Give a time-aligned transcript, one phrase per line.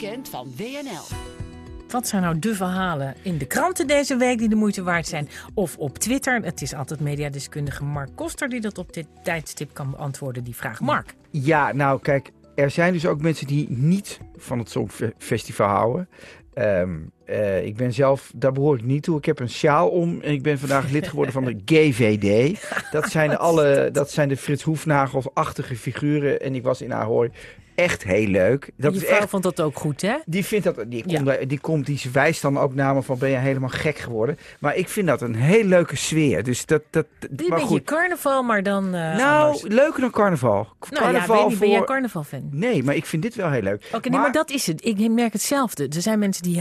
[0.00, 1.16] weekend van WNL.
[1.88, 5.28] Wat zijn nou de verhalen in de kranten deze week die de moeite waard zijn?
[5.54, 6.42] Of op Twitter?
[6.42, 10.80] Het is altijd mediadeskundige Mark Koster die dat op dit tijdstip kan beantwoorden, die vraag.
[10.80, 11.14] Mark.
[11.30, 16.08] Ja, nou kijk, er zijn dus ook mensen die niet van het Songfestival houden.
[16.54, 16.98] Ehm,
[17.28, 19.18] eh, ik ben zelf, daar behoor ik niet toe.
[19.18, 22.60] Ik heb een sjaal om en ik ben vandaag lid geworden van de GVD.
[22.90, 26.40] Dat zijn, de alle, dat zijn de Frits Hoefnagels-achtige figuren.
[26.40, 27.30] En ik was in Ahoy
[27.74, 28.70] echt heel leuk.
[28.76, 30.14] Dat je is vrouw echt, vond dat ook goed, hè?
[30.26, 31.44] die vindt dat, die komt, Ja.
[31.46, 34.38] die komt, die wijst dan ook naar me van ben je helemaal gek geworden.
[34.60, 36.42] Maar ik vind dat een heel leuke sfeer.
[36.42, 37.84] Dus dat, dat, Een maar beetje goed.
[37.84, 39.62] carnaval, maar dan eh Nou, anders.
[39.74, 40.54] leuker dan carnaval.
[40.54, 42.48] Nou ja, Carnaval weet niet, ben jij voor- carnaval-fan?
[42.50, 43.88] Nee, maar ik vind dit wel heel leuk.
[43.92, 44.84] Oké, nee, maar dat is het.
[44.84, 45.88] Ik merk hetzelfde.
[45.88, 46.60] Er zijn mensen die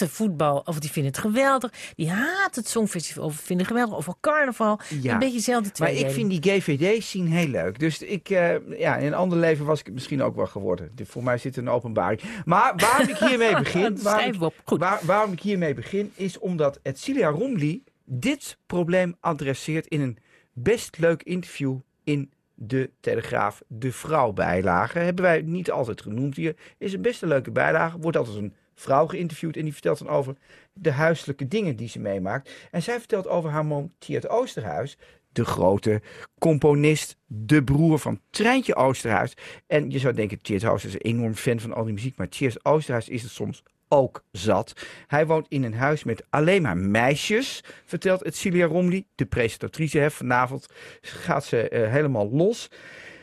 [0.00, 1.72] haten voetbal, of die vinden het geweldig.
[1.96, 4.80] Die haten het Songfestival, of vinden het geweldig, of wel carnaval.
[5.00, 5.12] Ja.
[5.12, 7.78] Een beetje hetzelfde Maar ik vind die GVD-scene heel leuk.
[7.78, 10.90] Dus ik, eh, ja, in een ander leven was ik het misschien ook wel geworden.
[10.94, 12.20] De- Voor mij zit er een openbaring.
[12.44, 14.50] Maar waarom ik hiermee begin, waarom.
[14.64, 14.78] Goed.
[14.78, 20.18] waar- waarom ik hiermee begin, is omdat Edcilia Romli dit probleem adresseert in een
[20.52, 23.62] best leuk interview in de Telegraaf.
[23.66, 26.54] De vrouw bijlage hebben wij niet altijd genoemd hier.
[26.78, 27.98] Is een best een leuke bijlage.
[27.98, 30.36] Wordt altijd een vrouw geïnterviewd en die vertelt dan over
[30.72, 32.50] de huiselijke dingen die ze meemaakt.
[32.70, 34.98] En zij vertelt over haar man Tjeerd Oosterhuis,
[35.32, 36.02] de grote
[36.38, 39.36] componist, de broer van Treintje Oosterhuis.
[39.66, 42.28] En je zou denken, Tjeerd Oosterhuis is een enorm fan van al die muziek, maar
[42.28, 44.72] Tjeerd Oosterhuis is het soms ook zat.
[45.06, 50.10] Hij woont in een huis met alleen maar meisjes, vertelt Edcilia Romli, de presentatrice.
[50.10, 50.66] Vanavond
[51.00, 52.70] gaat ze eh, helemaal los.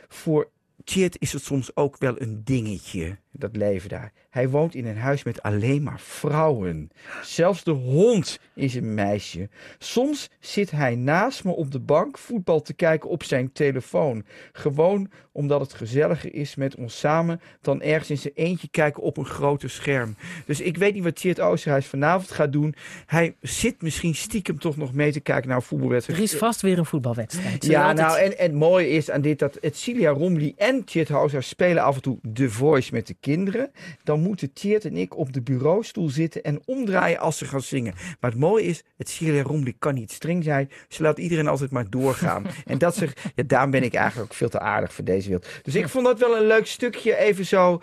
[0.08, 0.50] Voor
[0.88, 4.12] Tjeerd is het soms ook wel een dingetje, dat leven daar.
[4.30, 6.90] Hij woont in een huis met alleen maar vrouwen.
[7.22, 9.48] Zelfs de hond is een meisje.
[9.78, 14.24] Soms zit hij naast me op de bank voetbal te kijken op zijn telefoon.
[14.52, 19.16] Gewoon omdat het gezelliger is met ons samen dan ergens in zijn eentje kijken op
[19.16, 20.16] een grote scherm.
[20.46, 22.74] Dus ik weet niet wat Tjeerd Oosterhuis vanavond gaat doen.
[23.06, 26.18] Hij zit misschien stiekem toch nog mee te kijken naar een voetbalwedstrijd.
[26.18, 27.64] Er is vast weer een voetbalwedstrijd.
[27.64, 31.42] Ja, nou, en, en het mooie is aan dit dat Edcilia Romli en Tjeerd Houser
[31.42, 33.70] spelen af en toe The Voice met de kinderen.
[34.04, 37.94] Dan moeten Tjeerd en ik op de bureaustoel zitten en omdraaien als ze gaan zingen.
[38.20, 40.70] Maar het mooie is, Edcilia Romli kan niet streng zijn.
[40.88, 42.46] Ze laat iedereen altijd maar doorgaan.
[42.64, 42.96] en dat
[43.34, 45.46] ja, daarom ben ik eigenlijk ook veel te aardig voor deze wereld.
[45.62, 47.82] Dus ik vond dat wel een leuk stukje, even zo...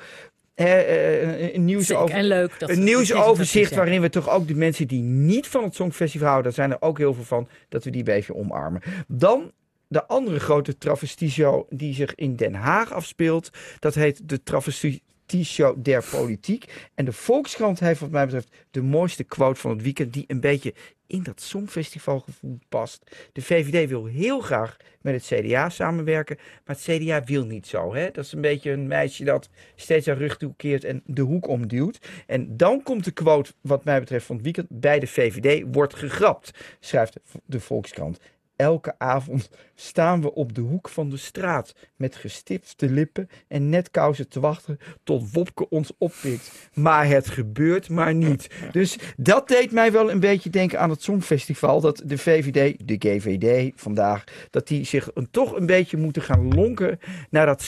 [0.55, 2.59] eh, een nieuws en leuk.
[2.59, 3.75] Dat een is nieuwsoverzicht zegt.
[3.75, 6.87] waarin we toch ook de mensen die niet van het Songfestival houden, daar zijn er
[6.87, 8.81] ook heel veel van, dat we die een beetje omarmen.
[9.07, 9.51] Dan
[9.87, 13.49] de andere grote travestieshow die zich in Den Haag afspeelt.
[13.79, 16.89] Dat heet de travestieshow der politiek.
[16.93, 20.39] En de Volkskrant heeft wat mij betreft de mooiste quote van het weekend, die een
[20.39, 20.73] beetje
[21.07, 23.11] in dat Songfestivalgevoel past.
[23.31, 27.93] De VVD wil heel graag met het CDA samenwerken, maar het CDA wil niet zo.
[27.93, 28.11] Hè?
[28.11, 31.99] Dat is een beetje een meisje dat steeds haar rug toekeert en de hoek omduwt.
[32.27, 34.67] En dan komt de quote, wat mij betreft, van het weekend.
[34.69, 38.19] Bij de VVD wordt gegrapt, schrijft de Volkskrant.
[38.55, 44.29] Elke avond staan we op de hoek van de straat met gestipte lippen en netkousen
[44.29, 46.69] te wachten tot Wopke ons oppikt.
[46.73, 48.49] Maar het gebeurt maar niet.
[48.71, 51.81] Dus dat deed mij wel een beetje denken aan het Songfestival.
[51.81, 56.53] Dat de VVD, de GVD vandaag, dat die zich een, toch een beetje moeten gaan
[56.53, 56.99] lonken
[57.29, 57.65] naar dat,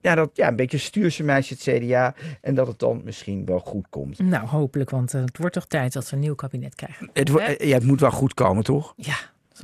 [0.00, 2.14] naar dat ja, een beetje stuurse meisje het CDA.
[2.40, 4.18] En dat het dan misschien wel goed komt.
[4.18, 7.10] Nou, hopelijk, want eh, het wordt toch tijd dat we een nieuw kabinet krijgen.
[7.12, 8.92] Het, eh, ja, het moet wel goed komen, toch?
[8.96, 9.16] Ja,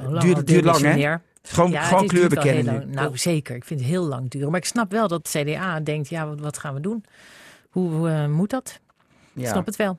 [0.09, 0.45] lang.
[0.45, 1.15] Duurt- lang, hè?
[1.43, 2.91] Gewoon, Ja, gewoon kleur bekennen.
[2.91, 3.57] Nou, zeker.
[3.57, 4.51] Ik vind het heel lang duren.
[4.51, 7.05] Maar ik snap wel dat het CDA denkt, ja, wat, wat gaan we doen?
[7.71, 8.81] Hoe eh, moet dat?
[9.35, 9.51] Ik Ja.
[9.51, 9.99] snap het wel.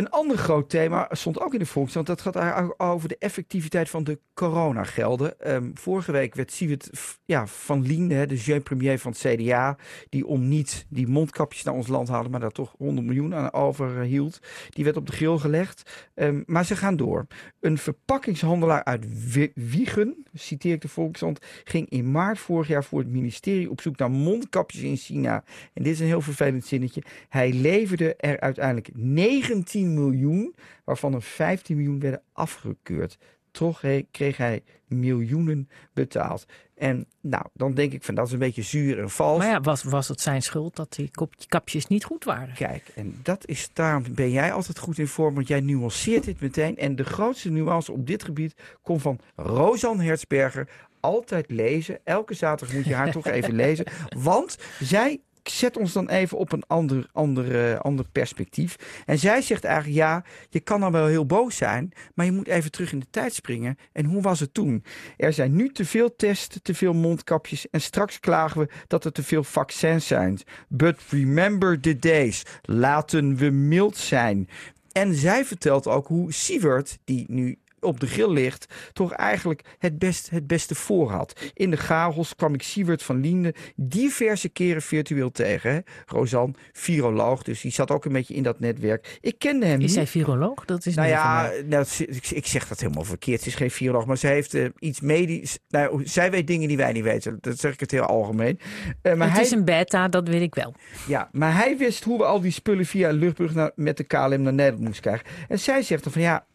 [0.00, 2.06] Een ander groot thema stond ook in de Volkskrant.
[2.06, 5.40] Dat gaat over de effectiviteit van de coronagelden.
[5.40, 6.90] Ehm, vorige week werd Siewert
[7.24, 9.76] ja, van Lien, de jeune-premier van het CDA...
[10.08, 12.28] die om niet die mondkapjes naar ons land haalde...
[12.28, 14.40] maar daar toch 100 miljoen aan overhield...
[14.70, 16.08] die werd op de grill gelegd.
[16.14, 17.26] Ehm, maar ze gaan door.
[17.60, 21.38] Een verpakkingshandelaar uit Wi- Wiegen, citeer ik de Volkskrant...
[21.64, 25.44] ging in maart vorig jaar voor het ministerie op zoek naar mondkapjes in China.
[25.72, 27.02] En dit is een heel vervelend zinnetje.
[27.28, 30.54] Hij leverde er uiteindelijk 19 miljoen,
[30.84, 33.18] waarvan er 15 miljoen werden afgekeurd.
[33.50, 36.46] Toch kreeg hij miljoenen betaald.
[36.74, 39.38] En nou, dan denk ik van dat is een beetje zuur en vals.
[39.38, 42.54] Maar ja, was, was het zijn schuld dat die kop- kapjes niet goed waren?
[42.54, 46.40] Kijk, en dat is, daarom ben jij altijd goed in vorm, want jij nuanceert dit
[46.40, 46.76] meteen.
[46.76, 50.68] En de grootste nuance op dit gebied komt van Rosan Hertzberger.
[51.00, 51.98] Altijd lezen.
[52.04, 53.86] Elke zaterdag moet je haar toch even lezen.
[54.24, 58.76] Want zij zet ons dan even op een ander, ander, ander perspectief.
[59.06, 62.48] En zij zegt eigenlijk, ja, je kan dan wel heel boos zijn, maar je moet
[62.48, 63.76] even terug in de tijd springen.
[63.92, 64.84] En hoe was het toen?
[65.16, 69.12] Er zijn nu te veel testen, te veel mondkapjes en straks klagen we dat er
[69.12, 70.38] te veel vaccins zijn.
[70.68, 72.42] But remember the days.
[72.62, 74.48] Laten we mild zijn.
[74.92, 79.98] En zij vertelt ook hoe Sievert, die nu op de grill ligt, toch eigenlijk het,
[79.98, 81.50] best, het beste voor had.
[81.54, 85.72] In de chaos kwam ik Sievert van Liende diverse keren virtueel tegen.
[85.72, 85.78] Hè?
[86.06, 89.18] Rosanne, viroloog, dus die zat ook een beetje in dat netwerk.
[89.20, 89.92] Ik kende hem Is niet.
[89.92, 90.64] zij viroloog?
[90.64, 91.84] Dat is Nou ja, nou,
[92.30, 93.40] ik, zeg dat helemaal verkeerd.
[93.40, 95.58] Ze is geen viroloog, maar ze heeft eh, iets medisch.
[95.68, 97.38] Nou, zij weet dingen die wij niet weten.
[97.40, 98.58] Dat zeg ik het heel algemeen.
[99.02, 100.74] Eh, maar het hij, is een beta, dat weet ik wel.
[101.06, 104.42] ja, maar hij wist hoe we al die spullen via luchtbrug naar, met de KLM
[104.42, 105.26] naar Nederland moesten krijgen.
[105.48, 106.46] En zij zegt dan van ja,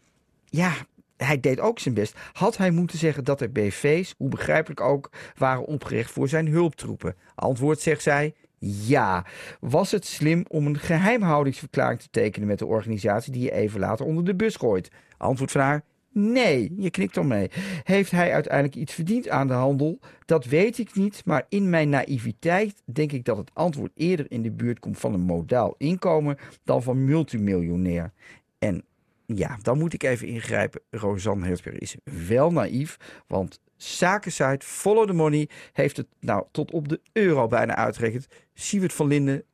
[0.44, 0.72] ja,
[1.16, 2.16] hij deed ook zijn best.
[2.32, 7.14] Had hij moeten zeggen dat er BV's, hoe begrijpelijk ook, waren opgericht voor zijn hulptroepen?
[7.34, 8.34] Antwoord zegt zij.
[8.58, 9.24] Ja.
[9.60, 14.06] Was het slim om een geheimhoudingsverklaring te tekenen met de organisatie die je even later
[14.06, 14.90] onder de bus gooit?
[15.16, 15.84] Antwoord van haar.
[16.18, 17.50] Nee, je knikt dan mee.
[17.82, 19.98] Heeft hij uiteindelijk iets verdiend aan de handel?
[20.24, 24.42] Dat weet ik niet, maar in mijn naïviteit denk ik dat het antwoord eerder in
[24.42, 28.12] de buurt komt van een modaal inkomen dan van multimiljonair.
[28.58, 28.84] En
[29.26, 30.80] ja, dan moet ik even ingrijpen.
[30.90, 31.96] Rosanne Hertzberg is
[32.26, 32.96] wel naïef,
[33.26, 38.26] want zakensite Follow the Money heeft het nou tot op de euro bijna uitgerekend.
[38.54, 39.44] Siewert van Linden,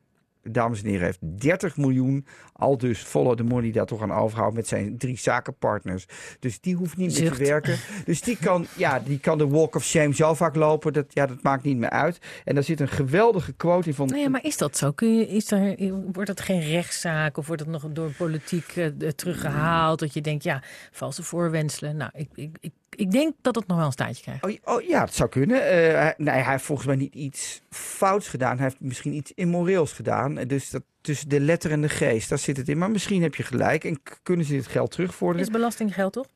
[0.43, 2.25] dames en heren, heeft 30 miljoen.
[2.53, 6.05] Al dus Follow the Money daar toch aan overhouden met zijn drie zakenpartners.
[6.39, 7.77] Dus die hoeft niet meer te werken.
[8.05, 10.93] Dus die kan, ja, die kan de Walk of Shame zo vaak lopen.
[10.93, 12.17] Dat, ja, dat maakt niet meer uit.
[12.43, 14.07] En daar zit een geweldige quote in van...
[14.07, 14.91] Nou ja, maar is dat zo?
[14.91, 15.75] Kun je, is er,
[16.11, 19.99] wordt dat geen rechtszaak of wordt dat nog door politiek eh, teruggehaald?
[19.99, 21.97] Dat je denkt, ja, valse voorwenselen.
[21.97, 24.43] Nou, ik, ik, ik, ik denk dat het nog wel een staartje krijgt.
[24.43, 25.61] Oh, oh ja, het zou kunnen.
[25.61, 28.55] Eh, hij, nee, hij heeft volgens mij niet iets fouts gedaan.
[28.55, 30.35] Hij heeft misschien iets immoreels gedaan.
[30.35, 32.77] Dus dat, tussen de letter en de geest, daar zit het in.
[32.77, 35.47] Maar misschien heb je gelijk en kunnen ze dit geld terugvorderen.
[35.47, 36.27] Is belastinggeld toch?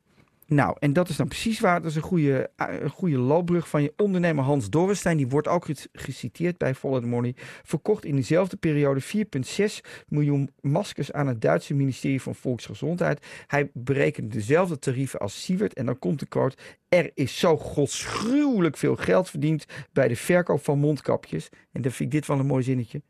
[0.50, 1.80] Nou, en dat is dan precies waar.
[1.82, 5.16] Dat is een goede, eh, een goede loopbrug van je ondernemer Hans Dorrestein.
[5.16, 7.34] Die wordt ook ge- geciteerd bij Follow the Money.
[7.62, 13.26] Verkocht in dezelfde periode 4,6 miljoen maskers aan het Duitse ministerie van Volksgezondheid.
[13.46, 15.74] Hij berekende dezelfde tarieven als Siewert.
[15.74, 16.56] En dan komt de quote.
[16.88, 21.48] Er is zo godsgruwelijk veel geld verdiend bij de verkoop van mondkapjes.
[21.72, 23.02] En dan vind ik dit wel een mooi zinnetje.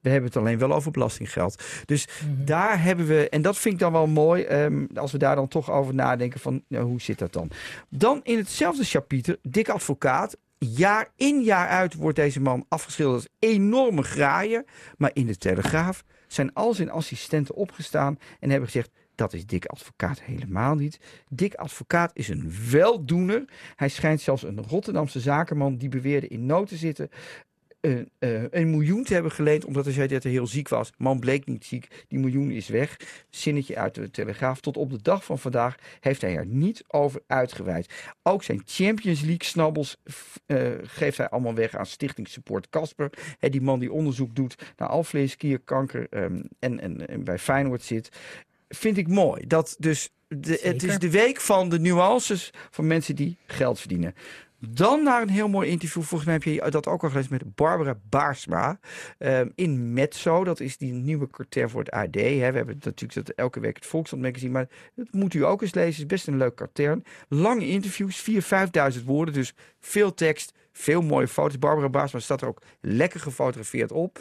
[0.00, 1.62] We hebben het alleen wel over belastinggeld.
[1.84, 2.08] Dus
[2.44, 5.48] daar hebben we, en dat vind ik dan wel mooi, ehm, als we daar dan
[5.48, 7.50] toch over nadenken van nou, hoe zit dat dan?
[7.88, 10.36] Dan in hetzelfde chapiter, Dick Advocaat.
[10.58, 14.64] Jaar in jaar uit wordt deze man afgeschilderd als enorme graaier.
[14.96, 18.90] Maar in de Telegraaf zijn al zijn assistenten opgestaan en hebben gezegd...
[19.14, 21.00] Dat is Dick Advocaat helemaal niet.
[21.28, 23.44] Dick Advocaat is een weldoener.
[23.76, 27.10] Hij schijnt zelfs een Rotterdamse zakenman die beweerde in nood te zitten
[27.80, 30.90] een, eh, een miljoen te hebben geleend omdat hij zei dat hij heel ziek was.
[30.96, 32.96] Man bleek niet ziek, die miljoen is weg.
[33.30, 34.60] Zinnetje uit de Telegraaf.
[34.60, 37.92] Tot op de dag van vandaag heeft hij er niet over uitgeweid.
[38.22, 39.96] Ook zijn Champions League snabbels
[40.46, 43.10] eh, geeft hij allemaal weg aan Stichting Support Casper.
[43.38, 48.08] Die man die onderzoek doet naar alvleesklierkanker ehm, en, en, en bij Feyenoord zit.
[48.68, 49.46] Vind ik mooi.
[49.46, 54.14] Dat dus de, het is de week van de nuances van mensen die geld verdienen.
[54.60, 56.02] Dan naar een heel mooi interview.
[56.02, 58.78] Volgens mij heb je dat ook al gelezen met Barbara Baarsma.
[59.18, 60.44] ehm, in Metzo.
[60.44, 62.14] Dat is die nieuwe kwartier voor het AD.
[62.14, 64.52] We hebben natuurlijk dat elke week het Volkskrant magazine.
[64.52, 65.90] Maar dat moet u ook eens lezen.
[65.90, 67.04] Het is best een leuk katern.
[67.28, 68.20] Lange interviews.
[68.20, 68.38] 4.000,
[68.98, 69.34] 5.000 woorden.
[69.34, 70.52] Dus veel tekst.
[70.72, 71.58] Veel mooie foto's.
[71.58, 74.20] Barbara Baarsma staat er ook lekker gefotografeerd op.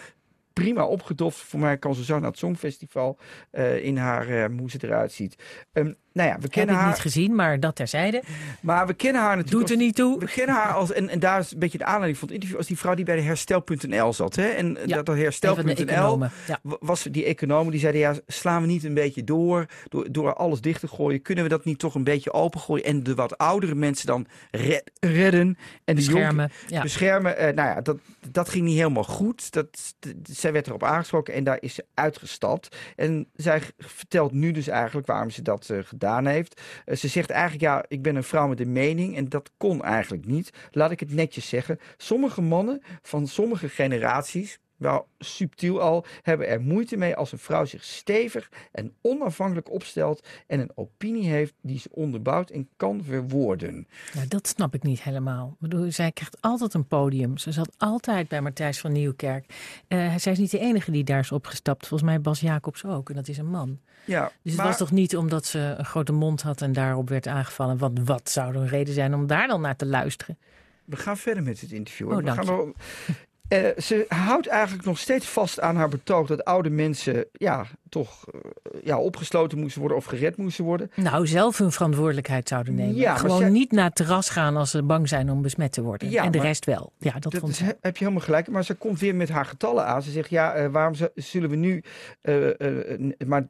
[0.63, 1.37] Prima opgedoft.
[1.37, 3.17] Voor mij kan ze zo naar het Songfestival.
[3.51, 5.35] eh, in haar, eh, hoe ze eruit ziet.
[5.73, 6.89] Ehm, nou ja, we Heb kennen ik haar.
[6.89, 8.23] niet gezien, maar dat terzijde.
[8.61, 9.67] Maar we kennen haar natuurlijk.
[9.67, 10.19] Doet er als- niet toe.
[10.19, 12.57] we kennen haar als, en, en daar is een beetje de aanleiding van het interview,
[12.59, 14.35] als die vrouw die bij de herstel.nl zat.
[14.35, 14.47] Hè?
[14.47, 16.19] En Ja, dat, dat de herstel.nl.
[16.47, 16.59] Ja.
[16.63, 20.33] wa- was die economen die zeiden, ja, slaan we niet een beetje door, door, door
[20.33, 21.21] alles dicht te gooien?
[21.21, 24.91] Kunnen we dat niet toch een beetje opengooien en de wat oudere mensen dan red-
[24.99, 25.57] redden?
[25.85, 26.51] En de jonge- Beschermen.
[26.67, 26.81] Ja.
[26.81, 27.37] beschermen.
[27.37, 27.97] Eh, nou ja, dat,
[28.31, 29.51] dat ging niet helemaal goed.
[29.51, 30.13] Dat, d-
[30.47, 32.75] zij werd erop aangesproken en daar is ze uitgestapt.
[32.95, 36.61] En zij vertelt nu dus eigenlijk waarom ze dat eh, gedaan heeft.
[36.85, 39.83] Eh, ze zegt eigenlijk, ja, ik ben een vrouw met een mening en dat kon
[39.83, 40.49] eigenlijk niet.
[40.71, 41.79] Laat ik het netjes zeggen.
[41.97, 47.65] Sommige mannen van sommige generaties, wel subtiel al, hebben er moeite mee als een vrouw
[47.65, 53.87] zich stevig en onafhankelijk opstelt en een opinie heeft die ze onderbouwt en kan verwoorden.
[54.13, 55.47] Ja, dat snap ik niet helemaal.
[55.53, 57.37] Ik bedoel, zij krijgt altijd een podium.
[57.37, 59.45] Ze zat altijd bij Matthijs van Nieuwkerk.
[59.87, 61.87] Eh, zij is niet de enige die daar is opgestapt.
[61.87, 63.09] Volgens mij Bas Jacobs ook.
[63.09, 63.79] En dat is een man.
[64.05, 67.09] Ja, Dus het maar- was toch niet omdat ze een grote mond had en daarop
[67.09, 67.77] werd aangevallen.
[67.77, 70.37] Want wat zou er een reden zijn om daar dan naar te luisteren?
[70.85, 72.11] We gaan verder met het interview.
[72.11, 72.73] Oh, we gaan wel...
[73.47, 78.25] Eh, ze houdt eigenlijk nog steeds vast aan haar betoog dat oude mensen ja, toch
[78.33, 78.39] eh,
[78.83, 80.91] ja, opgesloten moesten worden of gered moesten worden.
[80.95, 82.95] Nou, zelf hun verantwoordelijkheid zouden nemen.
[82.95, 85.81] Ja, Gewoon zij- niet naar het terras gaan als ze bang zijn om besmet te
[85.81, 86.09] worden.
[86.09, 86.91] Ja, en de rest wel.
[86.97, 87.63] Ja, dat, Dat vond ze.
[87.81, 88.47] heb je helemaal gelijk.
[88.47, 90.01] Maar ze komt weer met haar getallen aan.
[90.01, 91.83] Ze zegt, ja, eh, waarom zullen we nu
[93.25, 93.47] maar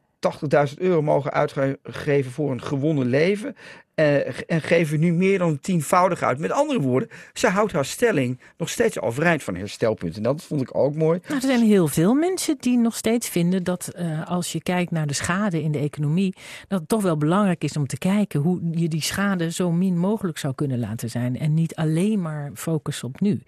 [0.70, 3.56] 80.000 euro mogen uitgeven voor een gewonnen leven?
[3.98, 6.40] eh, en geven nu meer dan tienvoudig uit.
[6.40, 10.18] Met andere woorden, ze houdt haar stelling nog steeds overeind van herstelpunt.
[10.18, 11.20] En dat vond ik ook mooi.
[11.28, 14.92] Nou, er zijn heel veel mensen die nog steeds vinden dat eh, als je kijkt
[14.92, 16.36] naar de schade in de economie,
[16.68, 19.98] dat het toch wel belangrijk is om te kijken hoe je die schade zo min
[19.98, 21.40] mogelijk zou kunnen laten zijn.
[21.40, 23.42] En niet alleen maar focussen op nu.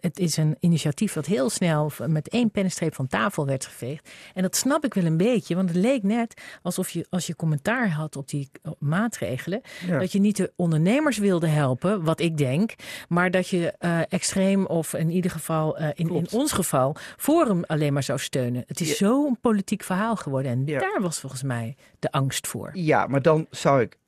[0.00, 4.10] Het is een initiatief dat heel snel met één pennenstreep van tafel werd geveegd.
[4.34, 7.36] En dat snap ik wel een beetje, want het leek net alsof je als je
[7.36, 9.98] commentaar had op die eh, maatregelen, Ja.
[9.98, 12.74] dat je niet de ondernemers wilde helpen, wat ik denk,
[13.08, 17.64] maar dat je eh, extreem of in ieder geval eh, in, in ons geval Forum
[17.64, 18.64] alleen maar zou steunen.
[18.66, 18.94] Het is Ja.
[18.94, 20.78] zo'n politiek verhaal geworden en Ja.
[20.78, 22.70] daar was volgens mij de angst voor.
[22.72, 23.98] Ja, maar dan zou ik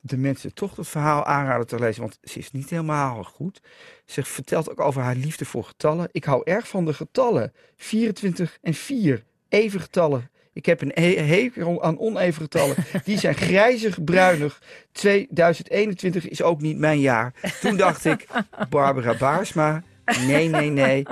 [0.00, 3.60] de mensen toch het verhaal aanraden te lezen, want ze is niet helemaal goed.
[4.04, 6.08] Ze vertelt ook over haar liefde voor getallen.
[6.12, 7.52] Ik hou erg van de getallen.
[7.76, 10.30] 24 en 4, even getallen.
[10.58, 12.74] Ik heb een he- hekel aan oneven getallen.
[13.04, 14.60] Die zijn grijzig, bruinig.
[14.92, 17.32] 2021 is ook niet mijn jaar.
[17.60, 18.26] Toen dacht ik,
[18.70, 19.82] Barbara Baarsma,
[20.26, 21.06] nee, nee, nee.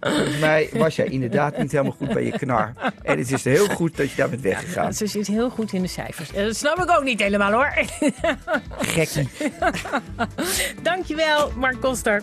[0.00, 2.72] Volgens mij was jij inderdaad niet helemaal goed bij je knar.
[3.02, 4.94] En het is heel goed dat je daar bent weggegaan.
[4.94, 6.32] Ze zit heel goed in de cijfers.
[6.32, 7.72] Eh, Dat snap ik ook niet helemaal hoor.
[8.78, 9.28] Gekkie.
[10.82, 12.22] Dankjewel, Mark Koster.